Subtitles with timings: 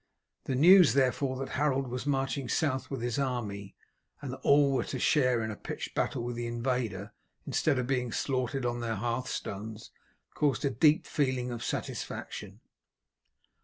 [0.45, 3.75] The news, therefore, that Harold was marching south with his army,
[4.19, 7.13] and that all were to share in a pitched battle with the invader
[7.45, 9.91] instead of being slaughtered on their hearthstones,
[10.33, 12.61] caused a deep feeling of satisfaction.